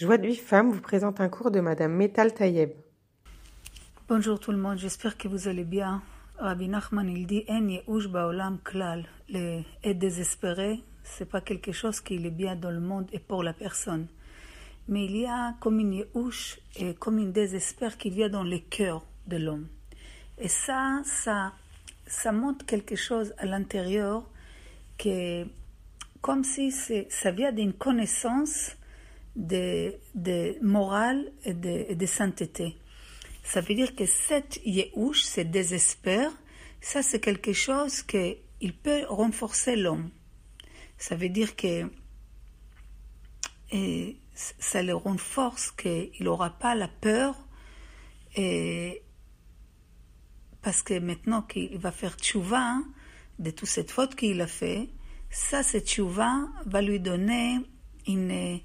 Joie 0.00 0.16
de 0.16 0.28
vie 0.28 0.40
vous 0.50 0.80
présente 0.80 1.20
un 1.20 1.28
cours 1.28 1.50
de 1.50 1.60
Madame 1.60 1.92
Metal 1.92 2.32
Tayeb. 2.32 2.70
Bonjour 4.08 4.40
tout 4.40 4.50
le 4.50 4.56
monde, 4.56 4.78
j'espère 4.78 5.18
que 5.18 5.28
vous 5.28 5.46
allez 5.46 5.64
bien. 5.64 6.00
Rabbi 6.38 6.68
Nachman, 6.68 7.06
il 7.06 7.26
dit 7.26 7.44
En 7.46 7.60
ba'olam 8.08 8.60
klal. 8.64 9.04
Être 9.30 9.98
désespéré, 9.98 10.80
c'est 11.04 11.28
pas 11.28 11.42
quelque 11.42 11.72
chose 11.72 12.00
qui 12.00 12.14
est 12.14 12.30
bien 12.30 12.56
dans 12.56 12.70
le 12.70 12.80
monde 12.80 13.10
et 13.12 13.18
pour 13.18 13.42
la 13.42 13.52
personne. 13.52 14.06
Mais 14.88 15.04
il 15.04 15.18
y 15.18 15.26
a 15.26 15.54
comme 15.60 15.78
une 15.78 15.92
ye'ush 15.92 16.58
et 16.76 16.94
comme 16.94 17.18
une 17.18 17.32
désespoir 17.32 17.98
qui 17.98 18.08
vient 18.08 18.30
dans 18.30 18.44
le 18.44 18.58
cœur 18.58 19.04
de 19.26 19.36
l'homme. 19.36 19.68
Et 20.38 20.48
ça, 20.48 21.02
ça, 21.04 21.52
ça 22.06 22.32
montre 22.32 22.64
quelque 22.64 22.96
chose 22.96 23.34
à 23.36 23.44
l'intérieur 23.44 24.22
que, 24.96 25.44
comme 26.22 26.42
si 26.42 26.72
ça 26.72 27.32
vient 27.32 27.52
d'une 27.52 27.74
connaissance 27.74 28.78
de, 29.36 29.94
morale 30.62 31.32
et 31.44 31.54
de, 31.54 31.86
et 31.88 31.94
de 31.94 32.06
sainteté. 32.06 32.76
Ça 33.42 33.60
veut 33.60 33.74
dire 33.74 33.94
que 33.94 34.06
cette 34.06 34.60
yehush, 34.64 35.22
ce 35.22 35.40
désespoir, 35.40 36.32
ça 36.80 37.02
c'est 37.02 37.20
quelque 37.20 37.52
chose 37.52 38.02
qu'il 38.02 38.74
peut 38.82 39.04
renforcer 39.08 39.76
l'homme. 39.76 40.10
Ça 40.98 41.16
veut 41.16 41.28
dire 41.30 41.56
que 41.56 41.90
ça 44.58 44.82
le 44.82 44.94
renforce 44.94 45.70
qu'il 45.70 46.10
n'aura 46.20 46.50
pas 46.50 46.74
la 46.74 46.88
peur 46.88 47.36
parce 50.62 50.82
que 50.82 50.98
maintenant 50.98 51.42
qu'il 51.42 51.78
va 51.78 51.92
faire 51.92 52.16
tchouva 52.16 52.78
de 53.38 53.50
toute 53.50 53.68
cette 53.68 53.90
faute 53.90 54.14
qu'il 54.14 54.40
a 54.40 54.46
fait, 54.46 54.90
ça, 55.30 55.62
cette 55.62 55.88
tchouva 55.88 56.48
va 56.66 56.82
lui 56.82 57.00
donner 57.00 57.60
une, 58.06 58.60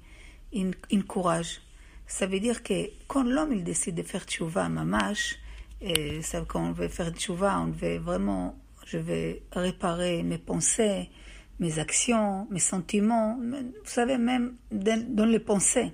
une, 0.52 0.74
une 0.90 1.04
courage. 1.04 1.60
Ça 2.06 2.26
veut 2.26 2.40
dire 2.40 2.62
que 2.62 2.90
quand 3.08 3.24
l'homme 3.24 3.52
il 3.52 3.64
décide 3.64 3.96
de 3.96 4.02
faire 4.02 4.24
tchouva 4.24 4.68
mamash, 4.68 5.38
et 5.80 6.22
ça, 6.22 6.42
quand 6.46 6.68
on 6.68 6.72
veut 6.72 6.88
faire 6.88 7.10
tchouva, 7.10 7.60
on 7.60 7.70
veut 7.70 7.98
vraiment, 7.98 8.58
je 8.86 8.98
vais 8.98 9.42
réparer 9.52 10.22
mes 10.22 10.38
pensées, 10.38 11.10
mes 11.58 11.78
actions, 11.78 12.46
mes 12.50 12.60
sentiments, 12.60 13.38
vous 13.40 13.72
savez, 13.84 14.18
même 14.18 14.56
dans, 14.70 15.28
les 15.28 15.40
pensées. 15.40 15.92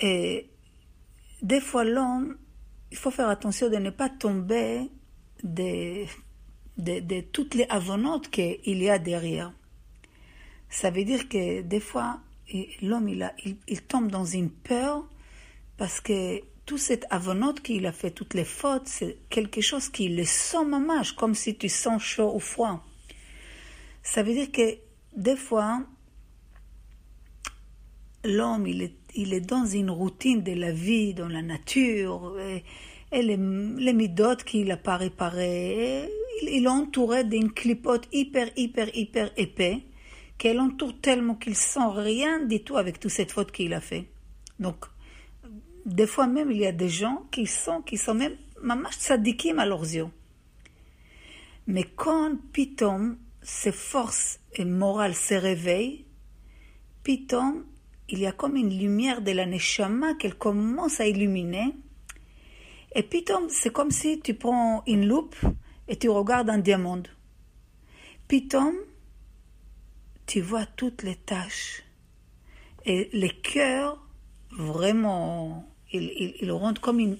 Et 0.00 0.48
des 1.42 1.60
fois, 1.60 1.84
l'homme, 1.84 2.36
il 2.90 2.96
faut 2.96 3.10
faire 3.10 3.28
attention 3.28 3.68
de 3.68 3.76
ne 3.76 3.90
pas 3.90 4.08
tomber 4.08 4.90
de 5.42 7.20
toutes 7.32 7.54
les 7.54 7.66
avonantes 7.68 8.30
qu'il 8.30 8.82
y 8.82 8.88
a 8.88 8.98
derrière. 8.98 9.52
Ça 10.70 10.90
veut 10.90 11.04
dire 11.04 11.28
que 11.28 11.62
des 11.62 11.80
fois, 11.80 12.20
l'homme, 12.82 13.08
il, 13.08 13.82
tombe 13.82 14.10
dans 14.10 14.24
une 14.24 14.50
peur 14.50 15.04
parce 15.76 16.00
que 16.00 16.40
toute 16.66 16.78
cette 16.78 17.06
avonante 17.10 17.62
qu'il 17.62 17.86
a 17.86 17.92
fait, 17.92 18.10
toutes 18.10 18.34
les 18.34 18.44
fautes, 18.44 18.86
c'est 18.86 19.18
quelque 19.30 19.60
chose 19.60 19.88
qui 19.88 20.08
le 20.08 20.24
sent 20.24 20.64
mamage, 20.64 21.14
comme 21.14 21.34
si 21.34 21.56
tu 21.56 21.68
sens 21.68 22.02
chaud 22.02 22.32
ou 22.34 22.40
froid. 22.40 22.84
Ça 24.02 24.22
veut 24.22 24.32
dire 24.32 24.50
que 24.50 24.76
des 25.16 25.36
fois, 25.36 25.82
l'homme, 28.24 28.66
il 28.66 28.82
est, 28.82 29.40
dans 29.40 29.66
une 29.66 29.90
routine 29.90 30.42
de 30.42 30.52
la 30.52 30.72
vie, 30.72 31.14
dans 31.14 31.28
la 31.28 31.42
nature, 31.42 32.36
et, 32.40 32.64
et 33.12 33.22
les, 33.22 33.36
les 33.36 33.92
midotes 33.92 34.44
qu'il 34.44 34.66
n'a 34.66 34.76
pas 34.76 34.96
réparées, 34.96 36.08
il, 36.42 36.48
il 36.48 36.64
est 36.64 36.68
entouré 36.68 37.24
d'une 37.24 37.52
clipote 37.52 38.08
hyper, 38.12 38.50
hyper, 38.56 38.94
hyper 38.94 39.30
épais, 39.36 39.82
qu'elle 40.38 40.60
entoure 40.60 40.98
tellement 41.00 41.34
qu'il 41.34 41.56
sent 41.56 41.88
rien 41.94 42.44
du 42.44 42.62
tout 42.62 42.76
avec 42.76 43.00
toute 43.00 43.10
cette 43.10 43.32
faute 43.32 43.52
qu'il 43.52 43.74
a 43.74 43.80
fait. 43.80 44.06
Donc, 44.60 44.86
des 45.84 46.06
fois 46.06 46.26
même, 46.26 46.50
il 46.50 46.58
y 46.58 46.66
a 46.66 46.72
des 46.72 46.88
gens 46.88 47.26
qui 47.30 47.46
sont, 47.46 47.82
qui 47.82 47.96
sont 47.96 48.14
même 48.14 48.36
mamash 48.62 48.98
tzadikim 48.98 49.58
à 49.58 49.66
leurs 49.66 49.82
yeux. 49.82 50.08
Mais 51.66 51.84
quand 51.84 52.36
Pitom, 52.52 53.18
ses 53.42 53.72
forces 53.72 54.40
et 54.54 54.64
morales 54.64 55.14
se 55.14 55.34
réveillent, 55.34 56.06
Pitom, 57.02 57.64
il 58.08 58.20
y 58.20 58.26
a 58.26 58.32
comme 58.32 58.56
une 58.56 58.76
lumière 58.78 59.22
de 59.22 59.32
la 59.32 59.44
neshama 59.44 60.14
qu'elle 60.14 60.36
commence 60.36 61.00
à 61.00 61.06
illuminer. 61.06 61.74
Et 62.94 63.02
Pitom, 63.02 63.48
c'est 63.48 63.72
comme 63.72 63.90
si 63.90 64.20
tu 64.20 64.34
prends 64.34 64.82
une 64.86 65.06
loupe 65.06 65.36
et 65.88 65.96
tu 65.96 66.08
regardes 66.08 66.48
un 66.48 66.58
diamant. 66.58 67.02
Pitom, 68.28 68.74
tu 70.28 70.42
vois 70.42 70.66
toutes 70.66 71.02
les 71.02 71.16
tâches. 71.16 71.82
Et 72.84 73.08
les 73.12 73.30
cœurs, 73.30 73.98
vraiment, 74.50 75.66
ils, 75.90 76.12
ils, 76.16 76.34
ils 76.42 76.52
rendent 76.52 76.78
comme 76.78 77.00
une, 77.00 77.16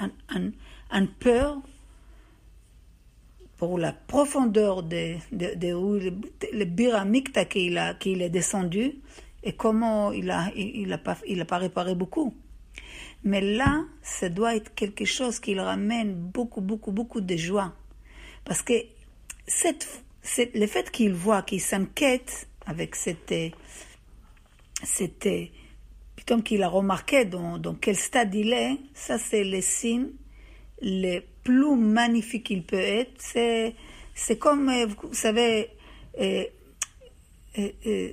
un, 0.00 0.10
un, 0.28 0.50
un, 0.90 1.06
peur 1.06 1.56
pour 3.56 3.78
la 3.78 3.92
profondeur 3.92 4.82
de, 4.82 5.14
de, 5.32 5.54
de 5.54 5.72
où 5.72 5.94
le, 5.94 6.12
le 6.52 6.64
biramikta 6.64 7.44
qu'il 7.44 7.78
a, 7.78 7.96
est 8.04 8.28
descendu 8.28 8.96
et 9.44 9.52
comment 9.52 10.12
il 10.12 10.30
a, 10.30 10.50
il, 10.56 10.80
il 10.82 10.92
a 10.92 10.98
pas, 10.98 11.16
il 11.28 11.44
pas 11.46 11.58
réparé 11.58 11.94
beaucoup. 11.94 12.34
Mais 13.22 13.40
là, 13.40 13.84
ça 14.02 14.28
doit 14.28 14.56
être 14.56 14.74
quelque 14.74 15.04
chose 15.04 15.38
qui 15.38 15.58
ramène 15.58 16.14
beaucoup, 16.14 16.60
beaucoup, 16.60 16.90
beaucoup 16.90 17.20
de 17.20 17.36
joie. 17.36 17.72
Parce 18.44 18.62
que 18.62 18.74
cette, 19.46 20.02
cette, 20.22 20.56
le 20.56 20.66
fait 20.66 20.90
qu'il 20.90 21.12
voit, 21.12 21.42
qu'il 21.42 21.60
s'inquiète 21.60 22.47
avec 22.68 22.94
cette, 22.94 23.34
cette 24.84 25.28
comme 26.28 26.42
qu'il 26.42 26.62
a 26.62 26.68
remarqué 26.68 27.24
dans, 27.24 27.74
quel 27.80 27.96
stade 27.96 28.34
il 28.34 28.52
est, 28.52 28.76
ça 28.92 29.18
c'est 29.18 29.44
le 29.44 29.62
signe 29.62 30.10
le 30.82 31.20
plus 31.42 31.76
magnifique 31.76 32.44
qu'il 32.44 32.62
peut 32.62 32.76
être. 32.76 33.12
C'est, 33.18 33.74
c'est 34.14 34.38
comme, 34.38 34.70
vous 34.84 35.14
savez, 35.14 35.70
euh, 36.20 36.44
euh, 37.58 37.70
euh, 37.86 38.12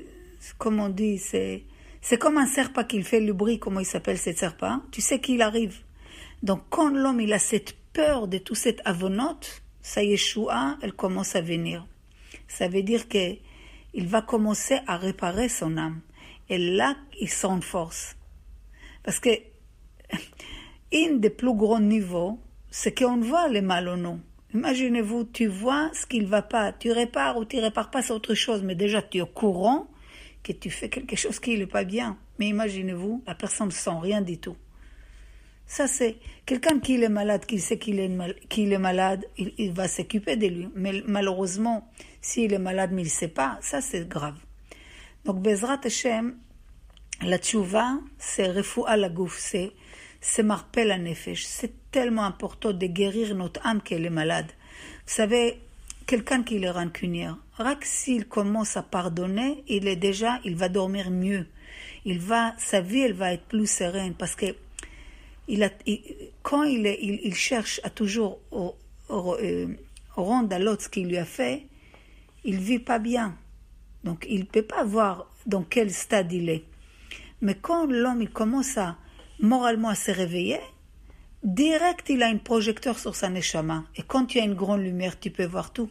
comment 0.57 0.85
on 0.85 0.89
dit, 0.89 1.17
c'est, 1.17 1.63
c'est 2.01 2.17
comme 2.17 2.37
un 2.37 2.47
serpent 2.47 2.85
qu'il 2.85 3.03
fait 3.03 3.19
le 3.19 3.33
bruit, 3.33 3.59
comment 3.59 3.81
il 3.81 3.85
s'appelle 3.85 4.17
cet 4.17 4.37
serpent. 4.37 4.81
Tu 4.91 5.01
sais 5.01 5.19
qu'il 5.19 5.41
arrive. 5.41 5.79
Donc 6.41 6.61
quand 6.69 6.89
l'homme 6.89 7.19
il 7.19 7.33
a 7.33 7.39
cette 7.39 7.75
peur 7.93 8.27
de 8.27 8.37
toute 8.37 8.57
cette 8.57 8.81
avenote, 8.85 9.61
sa 9.81 10.03
Yeshua, 10.03 10.77
elle 10.81 10.93
commence 10.93 11.35
à 11.35 11.41
venir. 11.41 11.85
Ça 12.47 12.67
veut 12.67 12.83
dire 12.83 13.07
que 13.09 13.35
il 13.95 14.07
va 14.07 14.21
commencer 14.21 14.79
à 14.87 14.97
réparer 14.97 15.49
son 15.49 15.77
âme. 15.77 16.01
Et 16.49 16.57
là, 16.57 16.95
il 17.19 17.29
s'en 17.29 17.61
force. 17.61 18.15
Parce 19.03 19.19
que, 19.19 19.29
un 20.93 21.15
des 21.15 21.29
plus 21.29 21.55
grands 21.55 21.79
niveaux, 21.79 22.39
c'est 22.69 22.95
qu'on 22.95 23.21
voit 23.21 23.47
le 23.47 23.61
mal 23.61 23.87
ou 23.87 23.95
non. 23.95 24.19
Imaginez-vous, 24.53 25.23
tu 25.23 25.47
vois 25.47 25.89
ce 25.93 26.05
qu'il 26.05 26.23
ne 26.23 26.27
va 26.27 26.41
pas, 26.41 26.73
tu 26.73 26.91
répares 26.91 27.37
ou 27.37 27.45
tu 27.45 27.59
répares 27.59 27.89
pas, 27.89 28.01
c'est 28.01 28.13
autre 28.13 28.33
chose, 28.33 28.63
mais 28.63 28.75
déjà 28.75 29.01
tu 29.01 29.17
es 29.17 29.21
au 29.21 29.25
courant 29.25 29.87
que 30.43 30.51
tu 30.51 30.69
fais 30.69 30.89
quelque 30.89 31.15
chose 31.15 31.39
qui 31.39 31.57
n'est 31.57 31.65
pas 31.65 31.85
bien. 31.85 32.17
Mais 32.37 32.47
imaginez-vous, 32.49 33.23
la 33.25 33.35
personne 33.35 33.67
ne 33.67 33.71
sent 33.71 33.97
rien 34.01 34.21
du 34.21 34.37
tout. 34.37 34.57
Ça, 35.67 35.87
c'est 35.87 36.17
quelqu'un 36.45 36.79
qui 36.79 37.01
est 37.01 37.09
malade, 37.09 37.45
qui 37.45 37.59
sait 37.59 37.79
qu'il 37.79 37.99
est, 37.99 38.07
mal, 38.07 38.35
est 38.55 38.77
malade, 38.77 39.25
il, 39.37 39.71
va 39.71 39.87
s'occuper 39.87 40.35
de 40.35 40.47
lui. 40.47 40.69
Mais 40.75 41.01
malheureusement, 41.07 41.89
s'il 42.21 42.53
est 42.53 42.59
malade, 42.59 42.91
mais 42.93 43.01
il 43.01 43.05
ne 43.05 43.09
sait 43.09 43.27
pas, 43.27 43.57
ça, 43.61 43.81
c'est 43.81 44.07
grave. 44.07 44.37
Donc, 45.25 45.41
Bezrat 45.41 45.79
Hashem, 45.83 46.35
la 47.23 47.37
tchouva, 47.39 47.99
c'est 48.19 48.51
refoua 48.51 48.95
la 48.95 49.09
gouf, 49.09 49.37
c'est, 49.39 49.71
c'est 50.21 50.43
marpel 50.43 50.91
à 50.91 50.99
nefesh. 50.99 51.45
C'est 51.45 51.91
tellement 51.91 52.25
important 52.25 52.71
de 52.71 52.85
guérir 52.85 53.33
notre 53.35 53.65
âme 53.65 53.81
qu'elle 53.81 54.05
est 54.05 54.11
malade. 54.11 54.51
Vous 55.07 55.13
savez, 55.13 55.59
quelqu'un 56.05 56.43
qui 56.43 56.63
est 56.63 56.69
rancunière, 56.69 57.37
rak 57.53 57.85
s'il 57.85 58.27
commence 58.27 58.77
à 58.77 58.83
pardonner, 58.83 59.63
il 59.67 59.87
est 59.87 59.95
déjà, 59.95 60.39
il 60.43 60.55
va 60.55 60.69
dormir 60.69 61.09
mieux. 61.09 61.47
Il 62.05 62.19
va, 62.19 62.53
sa 62.59 62.81
vie, 62.81 62.99
elle 62.99 63.13
va 63.13 63.33
être 63.33 63.45
plus 63.45 63.69
sereine 63.69 64.13
parce 64.13 64.35
que 64.35 64.55
il 65.47 65.63
a, 65.63 65.69
il, 65.85 66.01
quand 66.41 66.63
il, 66.63 66.85
il, 66.85 67.35
cherche 67.35 67.79
à 67.83 67.89
toujours 67.89 68.39
euh, 69.09 69.67
rendre 70.15 70.55
à 70.55 70.59
l'autre 70.59 70.83
ce 70.83 70.89
qu'il 70.89 71.07
lui 71.07 71.17
a 71.17 71.25
fait, 71.25 71.67
il 72.43 72.59
vit 72.59 72.79
pas 72.79 72.99
bien. 72.99 73.37
Donc 74.03 74.25
il 74.29 74.41
ne 74.41 74.45
peut 74.45 74.63
pas 74.63 74.83
voir 74.83 75.31
dans 75.45 75.63
quel 75.63 75.91
stade 75.91 76.31
il 76.31 76.49
est. 76.49 76.63
Mais 77.41 77.55
quand 77.55 77.85
l'homme 77.85 78.21
il 78.21 78.29
commence 78.29 78.77
à 78.77 78.97
moralement 79.39 79.89
à 79.89 79.95
se 79.95 80.11
réveiller, 80.11 80.59
direct 81.43 82.09
il 82.09 82.23
a 82.23 82.27
un 82.27 82.37
projecteur 82.37 82.97
sur 82.97 83.15
sa 83.15 83.29
neshama. 83.29 83.83
Et 83.95 84.03
quand 84.03 84.33
il 84.33 84.37
y 84.39 84.41
a 84.41 84.45
une 84.45 84.55
grande 84.55 84.81
lumière, 84.81 85.19
tu 85.19 85.29
peux 85.29 85.45
voir 85.45 85.71
tout. 85.73 85.89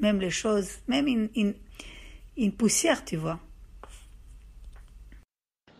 Même 0.00 0.20
les 0.20 0.30
choses, 0.30 0.68
même 0.88 1.06
une, 1.06 1.28
une, 1.36 1.54
une 2.36 2.52
poussière, 2.52 3.04
tu 3.04 3.16
vois. 3.16 3.38